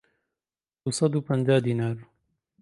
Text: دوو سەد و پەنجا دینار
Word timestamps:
دوو 0.81 0.89
سەد 0.97 1.13
و 1.15 1.25
پەنجا 1.27 1.57
دینار 1.65 1.97